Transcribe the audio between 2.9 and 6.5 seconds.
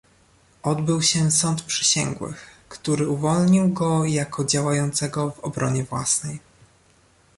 uwolnił go jako działającego w obronie własnej."